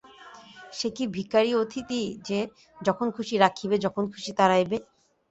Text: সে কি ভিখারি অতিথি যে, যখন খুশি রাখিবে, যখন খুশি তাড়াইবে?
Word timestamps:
সে 0.73 0.87
কি 0.95 1.03
ভিখারি 1.15 1.51
অতিথি 1.55 1.99
যে, 2.27 2.39
যখন 2.79 3.07
খুশি 3.11 3.35
রাখিবে, 3.37 3.75
যখন 3.85 4.03
খুশি 4.13 4.31
তাড়াইবে? 4.39 4.77